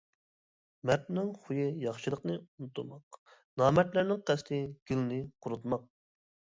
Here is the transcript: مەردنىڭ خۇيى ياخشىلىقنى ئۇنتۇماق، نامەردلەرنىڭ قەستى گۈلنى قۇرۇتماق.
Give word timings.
مەردنىڭ 0.89 1.29
خۇيى 1.43 1.67
ياخشىلىقنى 1.83 2.39
ئۇنتۇماق، 2.41 3.21
نامەردلەرنىڭ 3.63 4.27
قەستى 4.33 4.65
گۈلنى 4.93 5.27
قۇرۇتماق. 5.47 5.89